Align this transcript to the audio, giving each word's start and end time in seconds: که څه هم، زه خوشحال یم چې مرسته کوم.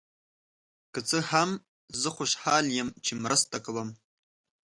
که 0.93 0.99
څه 1.09 1.17
هم، 1.31 1.49
زه 2.01 2.09
خوشحال 2.17 2.65
یم 2.77 2.89
چې 3.05 3.11
مرسته 3.23 3.57
کوم. 3.65 3.89